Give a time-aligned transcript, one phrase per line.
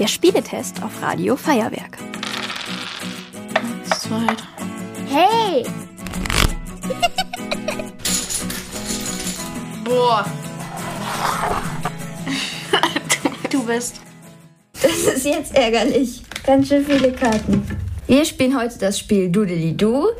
[0.00, 1.98] Der Spieletest auf Radio Feuerwerk.
[3.54, 4.36] Eins, zwei, drei.
[5.10, 5.66] Hey!
[9.84, 10.24] Boah.
[13.50, 14.00] du bist.
[14.80, 16.22] Das ist jetzt ärgerlich.
[16.46, 17.62] Ganz schön viele Karten.
[18.06, 20.12] Wir spielen heute das Spiel Doodly-Doo.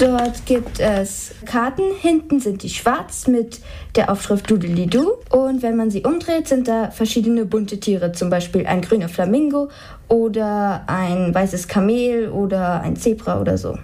[0.00, 1.82] Dort gibt es Karten.
[2.00, 3.60] Hinten sind die schwarz mit
[3.96, 5.18] der Aufschrift Doodly-Doo.
[5.28, 8.12] Und wenn man sie umdreht, sind da verschiedene bunte Tiere.
[8.12, 9.68] Zum Beispiel ein grüner Flamingo
[10.08, 13.76] oder ein weißes Kamel oder ein Zebra oder so.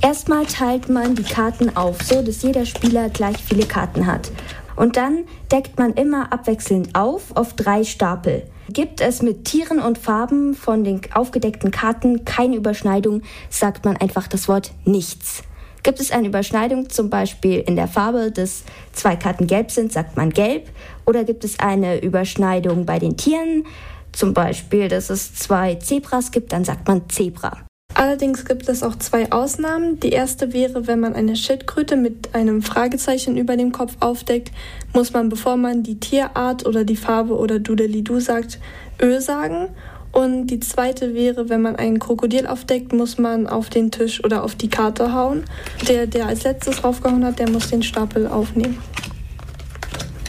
[0.00, 4.30] Erstmal teilt man die Karten auf, so dass jeder Spieler gleich viele Karten hat.
[4.76, 8.44] Und dann deckt man immer abwechselnd auf auf drei Stapel.
[8.68, 14.28] Gibt es mit Tieren und Farben von den aufgedeckten Karten keine Überschneidung, sagt man einfach
[14.28, 15.42] das Wort nichts.
[15.84, 20.16] Gibt es eine Überschneidung zum Beispiel in der Farbe, dass zwei Karten gelb sind, sagt
[20.16, 20.70] man gelb?
[21.04, 23.64] Oder gibt es eine Überschneidung bei den Tieren,
[24.10, 27.66] zum Beispiel, dass es zwei Zebras gibt, dann sagt man Zebra.
[27.92, 30.00] Allerdings gibt es auch zwei Ausnahmen.
[30.00, 34.52] Die erste wäre, wenn man eine Schildkröte mit einem Fragezeichen über dem Kopf aufdeckt,
[34.94, 38.58] muss man, bevor man die Tierart oder die Farbe oder Doodly-Doo sagt,
[39.00, 39.68] Ö sagen.
[40.14, 44.44] Und die zweite wäre, wenn man einen Krokodil aufdeckt, muss man auf den Tisch oder
[44.44, 45.44] auf die Karte hauen.
[45.88, 48.78] Der, der als letztes draufgehauen hat, der muss den Stapel aufnehmen.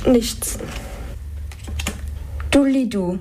[0.07, 0.57] Nichts.
[2.49, 3.19] Doodly-Doo.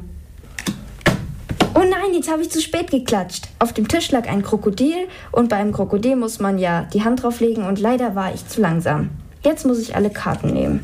[1.75, 3.49] Oh nein, jetzt habe ich zu spät geklatscht.
[3.59, 7.23] Auf dem Tisch lag ein Krokodil und bei einem Krokodil muss man ja die Hand
[7.23, 9.11] drauflegen und leider war ich zu langsam.
[9.45, 10.81] Jetzt muss ich alle Karten nehmen.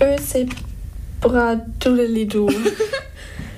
[0.00, 2.48] Ö, Zebra, Doodly-Doo.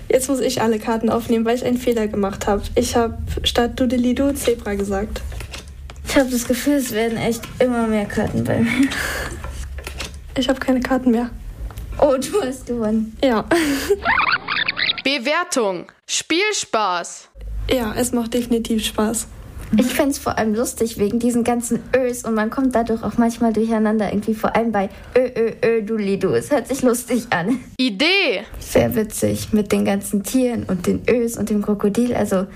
[0.09, 2.63] Jetzt muss ich alle Karten aufnehmen, weil ich einen Fehler gemacht habe.
[2.75, 5.21] Ich habe statt Doodly-Doo Zebra gesagt.
[6.09, 8.89] Ich habe das Gefühl, es werden echt immer mehr Karten bei mir.
[10.39, 11.31] Ich habe keine Karten mehr.
[11.99, 13.17] Oh, du hast gewonnen.
[13.25, 13.45] Ja.
[15.03, 15.87] Bewertung.
[16.07, 17.29] Spielspaß.
[17.71, 19.27] Ja, es macht definitiv Spaß.
[19.77, 23.19] Ich finde es vor allem lustig wegen diesen ganzen Ös und man kommt dadurch auch
[23.19, 26.35] manchmal durcheinander irgendwie, vor allem bei Ö, Ö, Ö, Duli, Du.
[26.35, 27.61] Es hört sich lustig an.
[27.77, 28.45] Idee.
[28.59, 32.15] Sehr witzig mit den ganzen Tieren und den Ös und dem Krokodil.
[32.15, 32.47] Also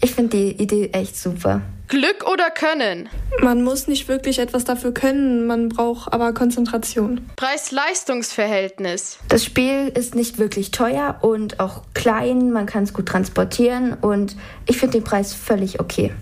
[0.00, 1.62] ich finde die Idee echt super.
[1.88, 3.08] Glück oder Können.
[3.40, 7.22] Man muss nicht wirklich etwas dafür können, man braucht aber Konzentration.
[7.36, 9.18] Preis-Leistungs-Verhältnis.
[9.28, 14.36] Das Spiel ist nicht wirklich teuer und auch klein, man kann es gut transportieren und
[14.66, 16.12] ich finde den Preis völlig okay.